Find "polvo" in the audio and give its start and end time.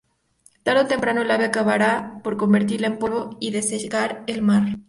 2.97-3.37